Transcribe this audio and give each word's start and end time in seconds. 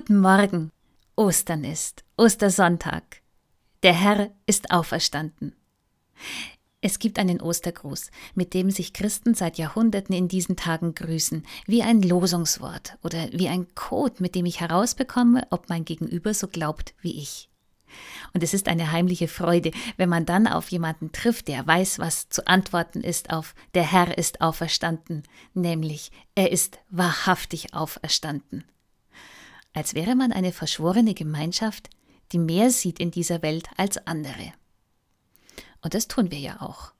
Guten 0.00 0.20
Morgen. 0.20 0.72
Ostern 1.14 1.62
ist, 1.62 2.04
Ostersonntag. 2.16 3.20
Der 3.82 3.92
Herr 3.92 4.30
ist 4.46 4.70
auferstanden. 4.70 5.54
Es 6.80 6.98
gibt 6.98 7.18
einen 7.18 7.42
Ostergruß, 7.42 8.10
mit 8.34 8.54
dem 8.54 8.70
sich 8.70 8.94
Christen 8.94 9.34
seit 9.34 9.58
Jahrhunderten 9.58 10.14
in 10.14 10.26
diesen 10.26 10.56
Tagen 10.56 10.94
grüßen, 10.94 11.44
wie 11.66 11.82
ein 11.82 12.00
Losungswort 12.00 12.96
oder 13.02 13.28
wie 13.32 13.48
ein 13.48 13.66
Code, 13.74 14.14
mit 14.20 14.34
dem 14.34 14.46
ich 14.46 14.60
herausbekomme, 14.60 15.46
ob 15.50 15.68
mein 15.68 15.84
Gegenüber 15.84 16.32
so 16.32 16.48
glaubt 16.48 16.94
wie 17.02 17.20
ich. 17.20 17.50
Und 18.32 18.42
es 18.42 18.54
ist 18.54 18.68
eine 18.68 18.92
heimliche 18.92 19.28
Freude, 19.28 19.70
wenn 19.98 20.08
man 20.08 20.24
dann 20.24 20.46
auf 20.46 20.70
jemanden 20.70 21.12
trifft, 21.12 21.46
der 21.46 21.66
weiß, 21.66 21.98
was 21.98 22.30
zu 22.30 22.46
antworten 22.46 23.02
ist 23.02 23.28
auf 23.28 23.54
Der 23.74 23.82
Herr 23.82 24.16
ist 24.16 24.40
auferstanden, 24.40 25.24
nämlich 25.52 26.10
er 26.34 26.52
ist 26.52 26.78
wahrhaftig 26.88 27.74
auferstanden. 27.74 28.64
Als 29.72 29.94
wäre 29.94 30.14
man 30.14 30.32
eine 30.32 30.52
verschworene 30.52 31.14
Gemeinschaft, 31.14 31.90
die 32.32 32.38
mehr 32.38 32.70
sieht 32.70 32.98
in 32.98 33.10
dieser 33.10 33.42
Welt 33.42 33.68
als 33.76 34.06
andere. 34.06 34.52
Und 35.82 35.94
das 35.94 36.08
tun 36.08 36.30
wir 36.30 36.38
ja 36.38 36.60
auch. 36.60 36.92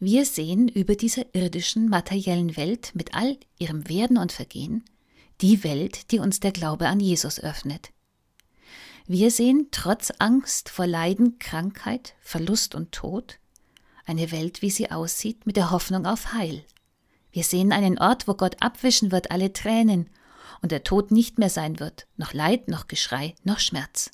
Wir 0.00 0.24
sehen 0.24 0.68
über 0.68 0.94
dieser 0.94 1.34
irdischen, 1.34 1.88
materiellen 1.88 2.56
Welt 2.56 2.92
mit 2.94 3.14
all 3.14 3.38
ihrem 3.58 3.88
Werden 3.88 4.18
und 4.18 4.32
Vergehen 4.32 4.84
die 5.40 5.64
Welt, 5.64 6.10
die 6.12 6.18
uns 6.18 6.40
der 6.40 6.52
Glaube 6.52 6.88
an 6.88 6.98
Jesus 6.98 7.38
öffnet. 7.40 7.90
Wir 9.06 9.30
sehen 9.30 9.68
trotz 9.70 10.12
Angst 10.18 10.68
vor 10.68 10.86
Leiden, 10.86 11.38
Krankheit, 11.38 12.14
Verlust 12.20 12.74
und 12.74 12.92
Tod 12.92 13.38
eine 14.06 14.30
Welt, 14.30 14.62
wie 14.62 14.70
sie 14.70 14.90
aussieht, 14.90 15.46
mit 15.46 15.56
der 15.56 15.70
Hoffnung 15.70 16.06
auf 16.06 16.32
Heil. 16.32 16.64
Wir 17.32 17.44
sehen 17.44 17.72
einen 17.72 17.98
Ort, 17.98 18.26
wo 18.28 18.34
Gott 18.34 18.56
abwischen 18.60 19.12
wird 19.12 19.30
alle 19.30 19.52
Tränen 19.52 20.08
und 20.62 20.72
der 20.72 20.84
Tod 20.84 21.10
nicht 21.10 21.38
mehr 21.38 21.50
sein 21.50 21.80
wird, 21.80 22.06
noch 22.16 22.32
Leid, 22.32 22.68
noch 22.68 22.88
Geschrei, 22.88 23.34
noch 23.44 23.58
Schmerz. 23.58 24.10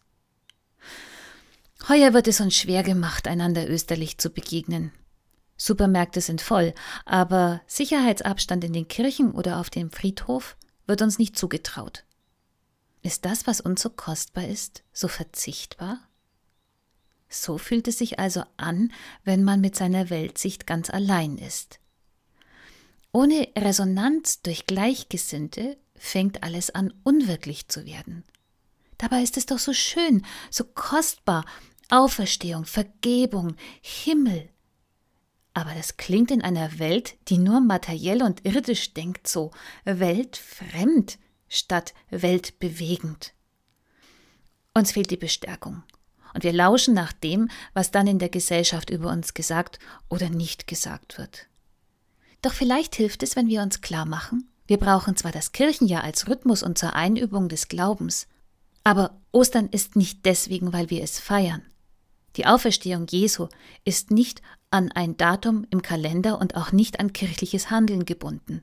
Heuer 1.88 2.12
wird 2.12 2.28
es 2.28 2.40
uns 2.40 2.54
schwer 2.54 2.82
gemacht, 2.82 3.26
einander 3.26 3.68
österlich 3.68 4.18
zu 4.18 4.30
begegnen. 4.30 4.92
Supermärkte 5.56 6.20
sind 6.20 6.40
voll, 6.40 6.74
aber 7.04 7.60
Sicherheitsabstand 7.66 8.64
in 8.64 8.72
den 8.72 8.88
Kirchen 8.88 9.32
oder 9.32 9.58
auf 9.58 9.70
dem 9.70 9.90
Friedhof 9.90 10.56
wird 10.86 11.02
uns 11.02 11.18
nicht 11.18 11.36
zugetraut. 11.36 12.04
Ist 13.02 13.24
das, 13.24 13.46
was 13.46 13.60
uns 13.60 13.82
so 13.82 13.90
kostbar 13.90 14.46
ist, 14.46 14.84
so 14.92 15.08
verzichtbar? 15.08 15.98
So 17.28 17.58
fühlt 17.58 17.88
es 17.88 17.98
sich 17.98 18.18
also 18.18 18.44
an, 18.56 18.92
wenn 19.24 19.42
man 19.42 19.60
mit 19.60 19.74
seiner 19.74 20.10
Weltsicht 20.10 20.66
ganz 20.66 20.90
allein 20.90 21.38
ist. 21.38 21.80
Ohne 23.12 23.48
Resonanz 23.56 24.42
durch 24.42 24.66
Gleichgesinnte 24.66 25.76
fängt 26.02 26.42
alles 26.42 26.70
an, 26.70 26.92
unwirklich 27.04 27.68
zu 27.68 27.86
werden. 27.86 28.24
Dabei 28.98 29.22
ist 29.22 29.36
es 29.36 29.46
doch 29.46 29.60
so 29.60 29.72
schön, 29.72 30.26
so 30.50 30.64
kostbar, 30.64 31.44
Auferstehung, 31.90 32.64
Vergebung, 32.64 33.54
Himmel. 33.80 34.48
Aber 35.54 35.72
das 35.74 35.96
klingt 35.96 36.32
in 36.32 36.42
einer 36.42 36.80
Welt, 36.80 37.14
die 37.28 37.38
nur 37.38 37.60
materiell 37.60 38.22
und 38.22 38.44
irdisch 38.44 38.94
denkt, 38.94 39.28
so 39.28 39.52
weltfremd 39.84 41.18
statt 41.48 41.94
weltbewegend. 42.10 43.32
Uns 44.74 44.92
fehlt 44.92 45.10
die 45.10 45.16
Bestärkung. 45.16 45.84
Und 46.34 46.42
wir 46.42 46.52
lauschen 46.52 46.94
nach 46.94 47.12
dem, 47.12 47.48
was 47.74 47.92
dann 47.92 48.08
in 48.08 48.18
der 48.18 48.30
Gesellschaft 48.30 48.90
über 48.90 49.10
uns 49.10 49.34
gesagt 49.34 49.78
oder 50.08 50.30
nicht 50.30 50.66
gesagt 50.66 51.18
wird. 51.18 51.46
Doch 52.40 52.54
vielleicht 52.54 52.96
hilft 52.96 53.22
es, 53.22 53.36
wenn 53.36 53.48
wir 53.48 53.62
uns 53.62 53.82
klar 53.82 54.06
machen, 54.06 54.48
wir 54.66 54.78
brauchen 54.78 55.16
zwar 55.16 55.32
das 55.32 55.52
Kirchenjahr 55.52 56.04
als 56.04 56.28
Rhythmus 56.28 56.62
und 56.62 56.78
zur 56.78 56.94
Einübung 56.94 57.48
des 57.48 57.68
Glaubens, 57.68 58.26
aber 58.84 59.20
Ostern 59.32 59.68
ist 59.68 59.96
nicht 59.96 60.24
deswegen, 60.24 60.72
weil 60.72 60.90
wir 60.90 61.02
es 61.02 61.18
feiern. 61.18 61.62
Die 62.36 62.46
Auferstehung 62.46 63.06
Jesu 63.08 63.48
ist 63.84 64.10
nicht 64.10 64.42
an 64.70 64.90
ein 64.90 65.16
Datum 65.16 65.66
im 65.70 65.82
Kalender 65.82 66.40
und 66.40 66.56
auch 66.56 66.72
nicht 66.72 66.98
an 66.98 67.12
kirchliches 67.12 67.70
Handeln 67.70 68.04
gebunden. 68.04 68.62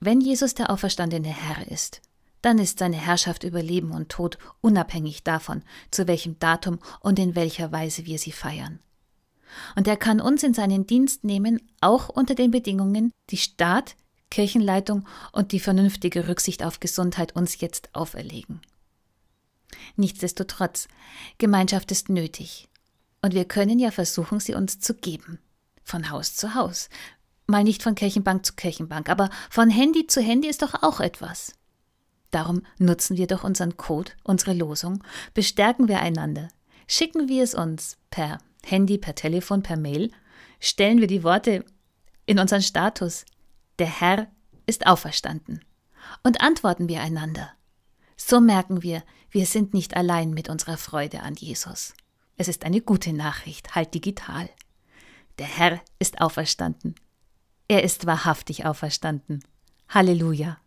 Wenn 0.00 0.20
Jesus 0.20 0.54
der 0.54 0.70
auferstandene 0.70 1.28
Herr 1.28 1.66
ist, 1.70 2.00
dann 2.42 2.58
ist 2.58 2.78
seine 2.78 2.96
Herrschaft 2.96 3.42
über 3.42 3.62
Leben 3.62 3.90
und 3.90 4.10
Tod 4.10 4.38
unabhängig 4.60 5.24
davon, 5.24 5.62
zu 5.90 6.06
welchem 6.06 6.38
Datum 6.38 6.78
und 7.00 7.18
in 7.18 7.34
welcher 7.34 7.72
Weise 7.72 8.04
wir 8.04 8.18
sie 8.18 8.32
feiern. 8.32 8.80
Und 9.76 9.88
er 9.88 9.96
kann 9.96 10.20
uns 10.20 10.42
in 10.42 10.52
seinen 10.52 10.86
Dienst 10.86 11.24
nehmen, 11.24 11.60
auch 11.80 12.08
unter 12.08 12.34
den 12.34 12.50
Bedingungen, 12.50 13.12
die 13.30 13.36
Staat, 13.36 13.96
Kirchenleitung 14.30 15.06
und 15.32 15.52
die 15.52 15.60
vernünftige 15.60 16.28
Rücksicht 16.28 16.64
auf 16.64 16.80
Gesundheit 16.80 17.36
uns 17.36 17.60
jetzt 17.60 17.94
auferlegen. 17.94 18.60
Nichtsdestotrotz, 19.96 20.88
Gemeinschaft 21.38 21.90
ist 21.90 22.08
nötig. 22.08 22.68
Und 23.22 23.34
wir 23.34 23.44
können 23.44 23.78
ja 23.78 23.90
versuchen, 23.90 24.40
sie 24.40 24.54
uns 24.54 24.80
zu 24.80 24.94
geben. 24.94 25.38
Von 25.82 26.10
Haus 26.10 26.36
zu 26.36 26.54
Haus. 26.54 26.88
Mal 27.46 27.64
nicht 27.64 27.82
von 27.82 27.94
Kirchenbank 27.94 28.44
zu 28.44 28.54
Kirchenbank, 28.54 29.08
aber 29.08 29.30
von 29.50 29.70
Handy 29.70 30.06
zu 30.06 30.20
Handy 30.20 30.48
ist 30.48 30.62
doch 30.62 30.82
auch 30.82 31.00
etwas. 31.00 31.54
Darum 32.30 32.62
nutzen 32.78 33.16
wir 33.16 33.26
doch 33.26 33.44
unseren 33.44 33.76
Code, 33.76 34.12
unsere 34.24 34.54
Losung, 34.54 35.04
bestärken 35.34 35.88
wir 35.88 36.00
einander. 36.00 36.48
Schicken 36.86 37.28
wir 37.28 37.44
es 37.44 37.54
uns 37.54 37.96
per 38.10 38.38
Handy, 38.64 38.98
per 38.98 39.14
Telefon, 39.14 39.62
per 39.62 39.76
Mail, 39.76 40.10
stellen 40.58 41.00
wir 41.00 41.06
die 41.06 41.22
Worte 41.22 41.64
in 42.26 42.38
unseren 42.38 42.62
Status. 42.62 43.24
Der 43.78 43.86
Herr 43.86 44.28
ist 44.66 44.86
auferstanden. 44.86 45.64
Und 46.22 46.40
antworten 46.40 46.88
wir 46.88 47.00
einander. 47.00 47.50
So 48.16 48.40
merken 48.40 48.82
wir, 48.82 49.02
wir 49.30 49.46
sind 49.46 49.74
nicht 49.74 49.96
allein 49.96 50.30
mit 50.30 50.48
unserer 50.48 50.76
Freude 50.76 51.20
an 51.22 51.34
Jesus. 51.34 51.94
Es 52.36 52.48
ist 52.48 52.64
eine 52.64 52.80
gute 52.80 53.12
Nachricht, 53.12 53.74
halt 53.74 53.94
digital. 53.94 54.48
Der 55.38 55.46
Herr 55.46 55.80
ist 55.98 56.20
auferstanden. 56.20 56.94
Er 57.66 57.82
ist 57.82 58.06
wahrhaftig 58.06 58.66
auferstanden. 58.66 59.42
Halleluja. 59.88 60.58